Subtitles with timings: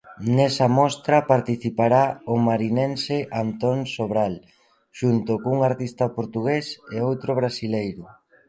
[0.35, 2.03] Nesa mostra participará
[2.33, 4.33] o marinense Antón Sobral,
[4.99, 8.03] xunto cun artista portugués e outro brasileiro.